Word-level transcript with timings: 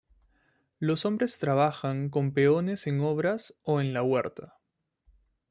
Los 0.79 1.05
hombres 1.05 1.37
trabajan 1.37 2.09
como 2.09 2.33
peones 2.33 2.87
en 2.87 3.01
obras 3.01 3.53
o 3.61 3.79
en 3.81 3.93
la 3.93 4.01
huerta. 4.01 4.57